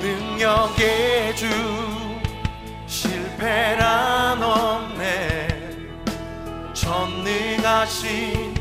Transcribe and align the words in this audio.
능력의 0.00 1.36
주 1.36 1.46
실패란 2.86 4.42
없네. 4.42 5.48
전능하신 6.72 8.54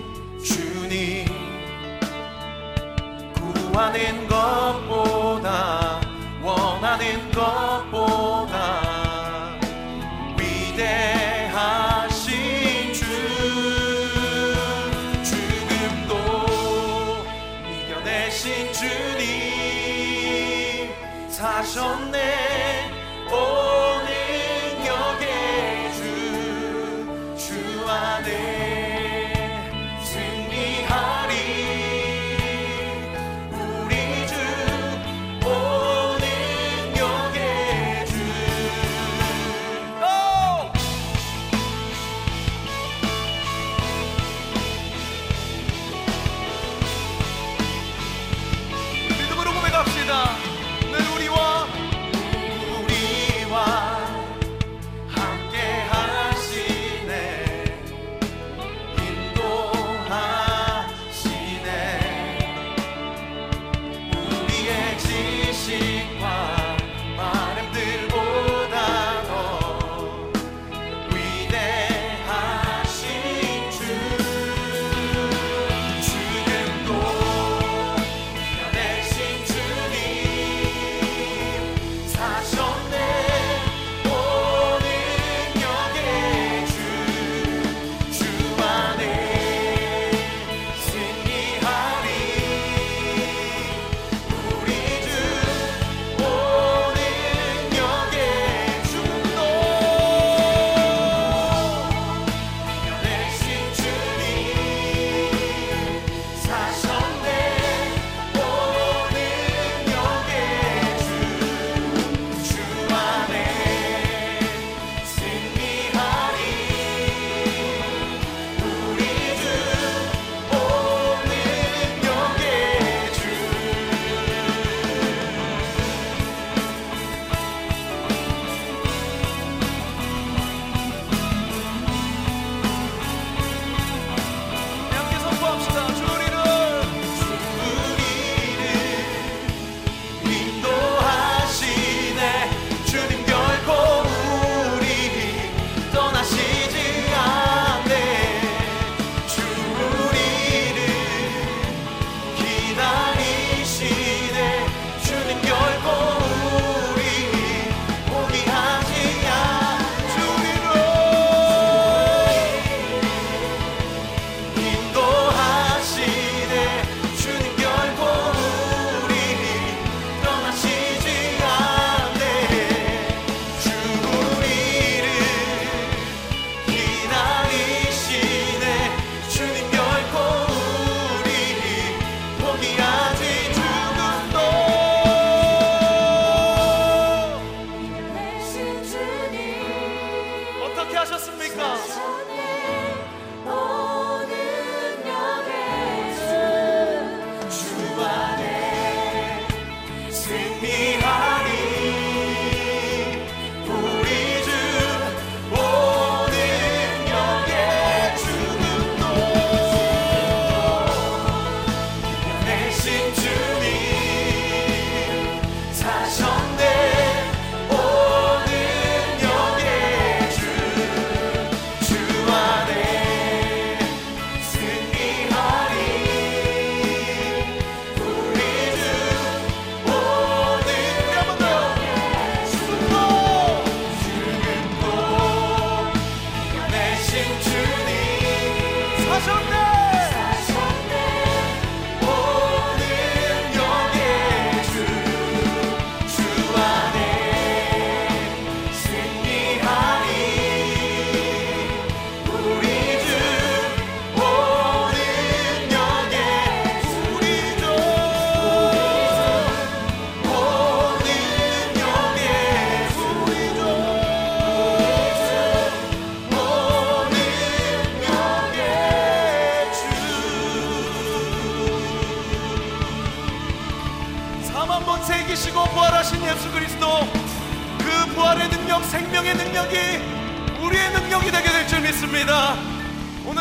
주님 0.44 1.26
구하는 3.34 4.28
것보다 4.28 6.02
원하는 6.44 7.32
것 7.32 7.79
Valeu. 28.22 28.69
지식과 65.19 66.78
아름들 67.17 68.09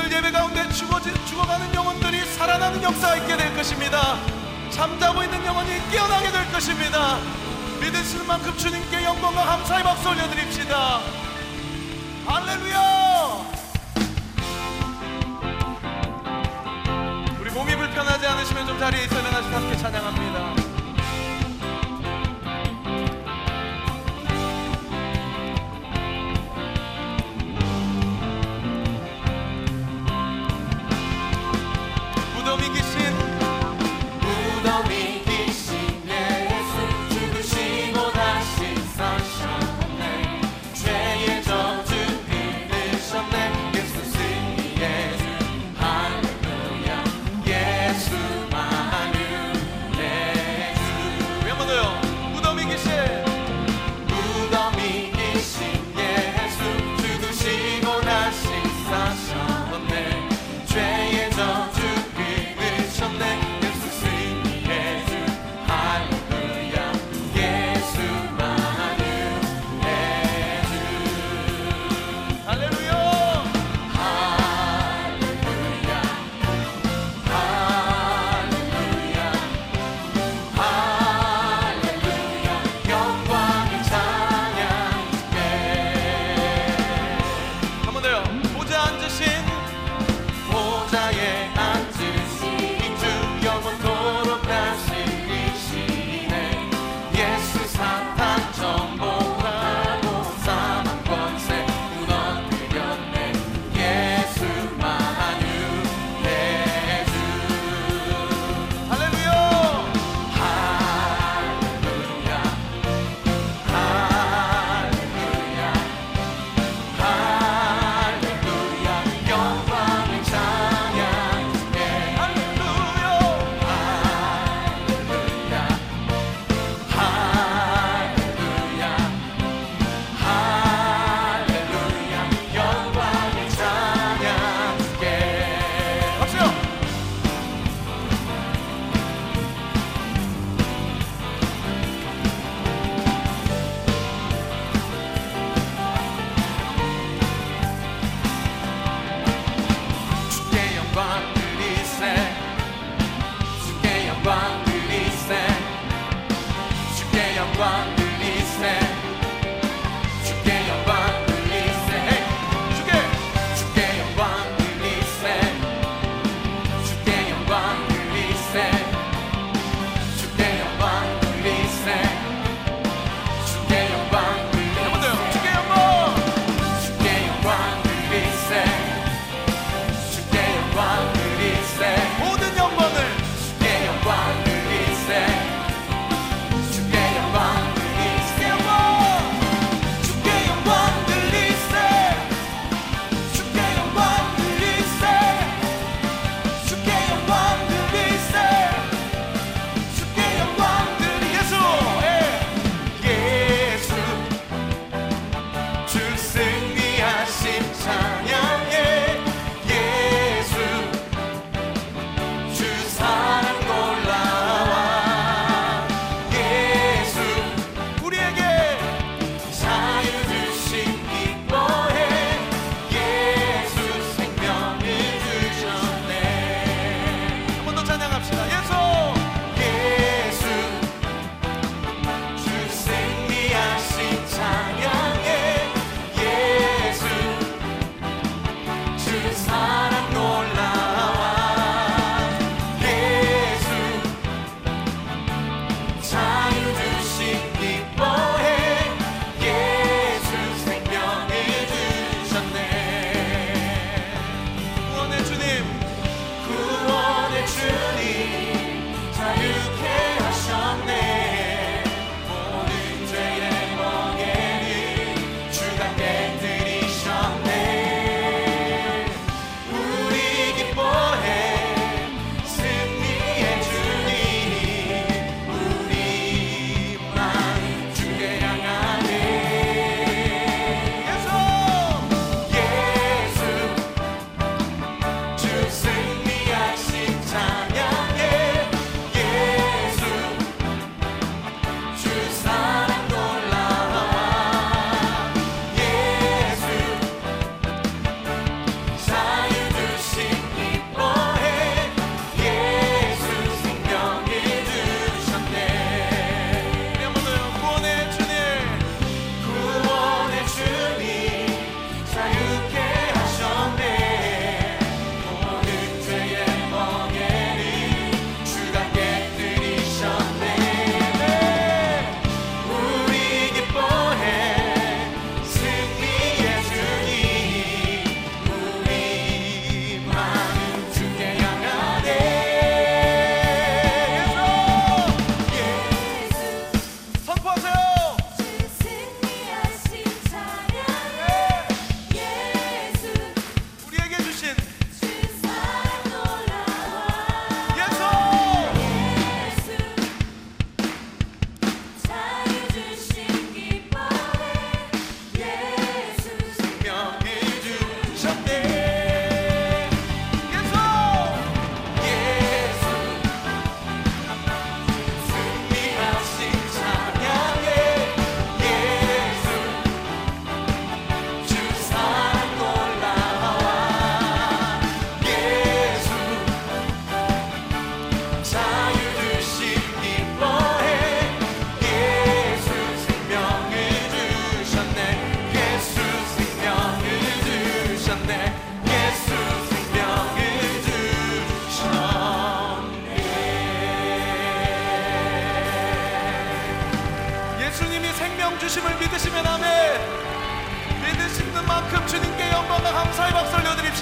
오늘 0.09 0.17
예배 0.17 0.31
가운데 0.31 0.67
죽어지, 0.71 1.13
죽어가는 1.27 1.75
영혼들이 1.75 2.25
살아나는 2.25 2.83
역사가 2.83 3.17
있게 3.17 3.37
될 3.37 3.55
것입니다. 3.55 4.17
잠자고 4.71 5.23
있는 5.23 5.45
영혼이 5.45 5.69
깨어나게 5.91 6.33
될 6.33 6.51
것입니다. 6.51 7.19
믿으실 7.79 8.25
만큼 8.25 8.57
주님께 8.57 9.05
영광과 9.05 9.45
감사의 9.45 9.85
박수 9.85 10.09
올려드립시다. 10.09 11.01
할렐루야! 12.27 12.81
우리 17.39 17.51
몸이 17.51 17.77
불편하지 17.77 18.27
않으시면 18.27 18.67
좀 18.67 18.79
자리에 18.79 19.05
있어 19.05 19.21
일어나서 19.21 19.49
함께 19.51 19.77
찬양합니다. 19.77 20.58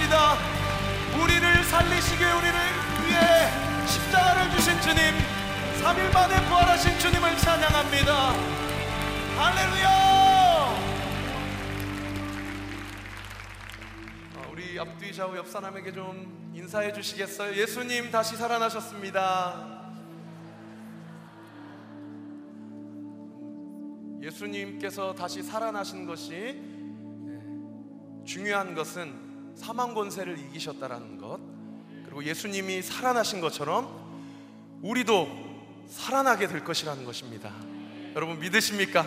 올려드립시다. 0.07 0.37
우리를 1.23 1.65
살리시기 1.65 2.25
우리를 2.25 2.55
위해 3.07 3.87
십자가를 3.87 4.51
주신 4.53 4.81
주님 4.81 5.01
3일 5.83 6.13
만에 6.13 6.49
부활하신 6.49 6.99
주님을 6.99 7.37
찬양합니다. 7.37 8.33
할렐루야! 9.37 9.89
어, 14.35 14.51
우리 14.53 14.79
앞뒤 14.79 15.13
좌우 15.13 15.37
옆 15.37 15.49
사람에게 15.49 15.93
좀 15.93 16.53
인사해 16.55 16.93
주시겠어요? 16.93 17.55
예수님 17.57 18.11
다시 18.11 18.37
살아나셨습니다. 18.37 19.75
예수님께서 24.23 25.15
다시 25.15 25.43
살아나신 25.43 26.07
것이 26.07 26.35
예, 26.35 28.25
중요한 28.25 28.75
것은 28.75 29.26
사망 29.57 29.95
권세를 29.95 30.39
이기셨다라는 30.39 31.19
것 31.19 31.39
그리고 32.05 32.25
예수님이 32.25 32.83
살아나신 32.83 33.41
것처럼 33.41 33.89
우리도 34.83 35.29
살아나게 35.89 36.47
될 36.47 36.63
것이라는 36.65 37.05
것입니다. 37.05 37.53
여러분 38.15 38.39
믿으십니까? 38.39 39.07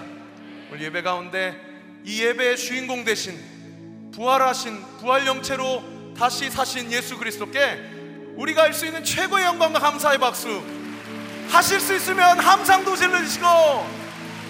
오늘 0.70 0.82
예배 0.82 1.02
가운데 1.02 1.56
이 2.04 2.24
예배의 2.24 2.58
주인공 2.58 3.04
되신 3.04 4.12
부활하신 4.14 4.82
부활 5.00 5.26
영체로 5.28 5.84
다시 6.18 6.50
사신 6.50 6.92
예수 6.92 7.18
그리스도께 7.18 8.34
우리가 8.36 8.64
할 8.64 8.74
수 8.74 8.86
있는 8.86 9.04
최고의 9.04 9.46
영광과 9.46 9.80
감사의 9.80 10.18
박수 10.18 10.62
하실 11.50 11.80
수 11.80 11.96
있으면 11.96 12.40
함상도 12.40 12.96
질러주시고 12.96 13.46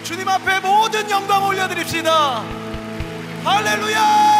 주님 0.04 0.28
앞에 0.28 0.60
모든 0.60 1.08
영광 1.10 1.46
올려드립시다. 1.46 2.44
할렐루야! 3.44 4.39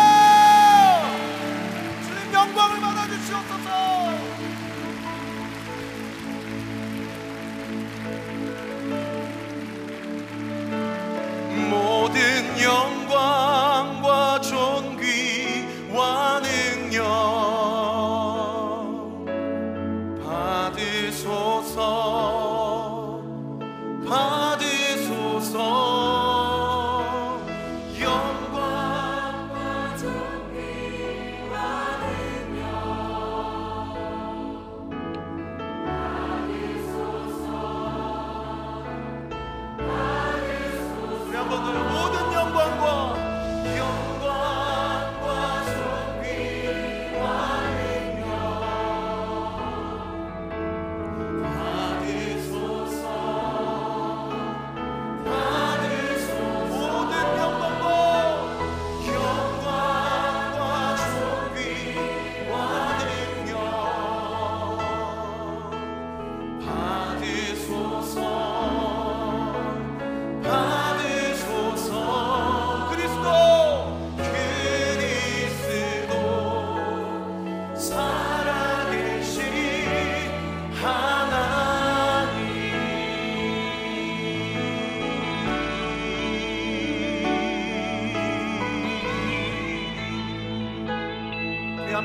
모든 11.70 12.62
영 12.62 12.99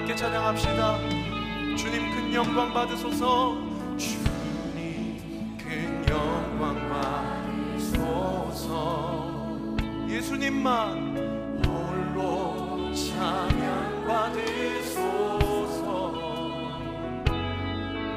함께 0.06 0.16
찬양합시다. 0.16 1.00
주님 1.76 2.12
큰 2.12 2.32
영광 2.32 2.72
받으소서. 2.72 3.58
주님 3.98 5.58
큰 5.58 6.06
영광 6.08 6.88
받으소서. 7.82 8.78
예수님만 10.08 11.64
홀로 11.66 12.94
찬양 12.94 14.06
받으소서. 14.06 15.02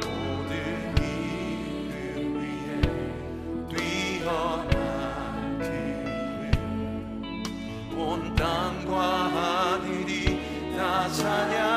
모든 0.04 0.52
이름 1.00 2.36
위에 2.36 2.68
뛰어난 3.74 4.76
그온 7.90 8.34
땅과 8.34 9.00
하늘이 9.80 10.36
다 10.76 11.08
찬양 11.08 11.67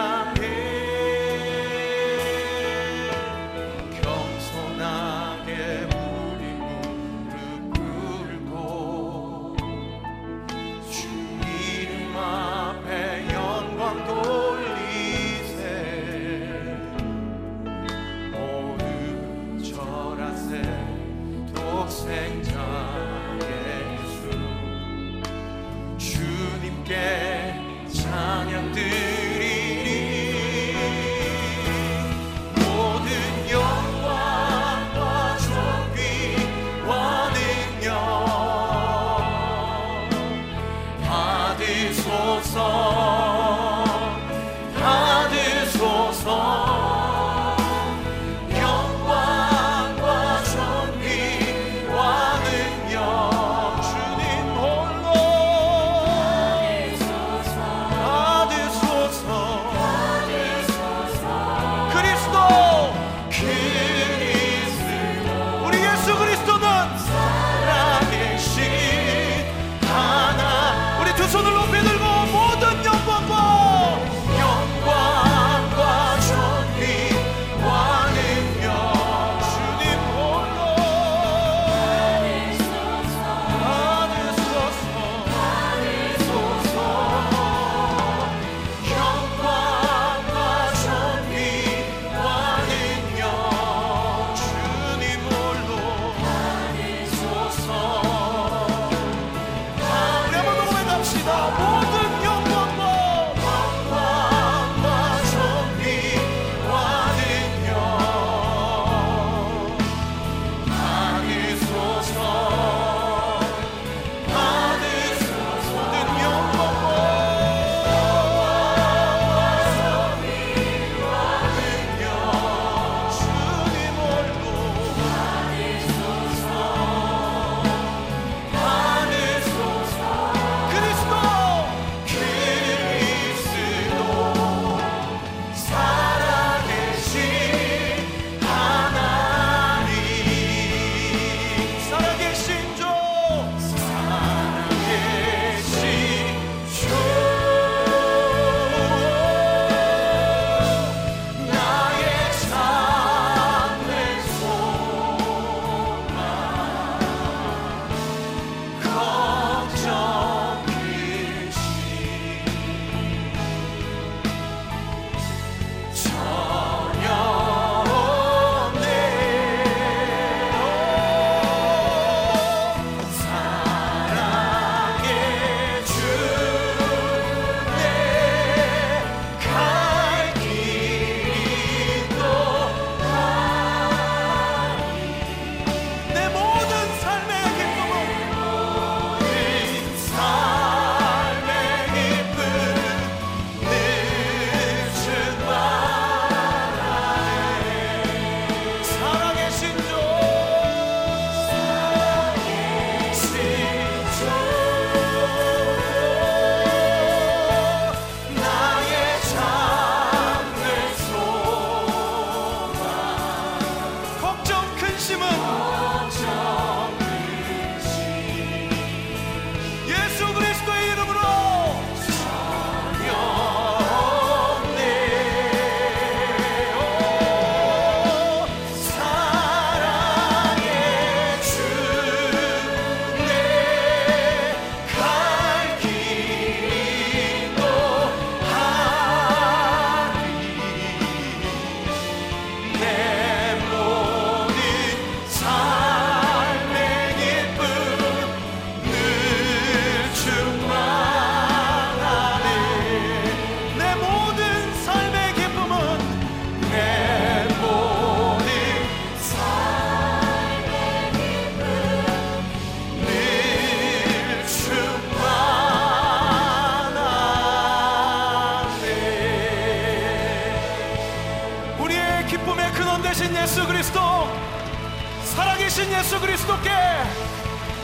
예수 276.01 276.19
그리스도께 276.19 276.71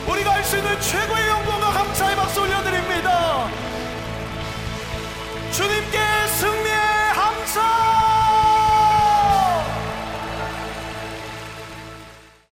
우리가 0.08 0.32
할 0.32 0.42
수 0.42 0.56
있는 0.56 0.80
최고의 0.80 1.28
영광과 1.28 1.70
감사의 1.70 2.16
박수 2.16 2.40
올려드립니다 2.40 2.87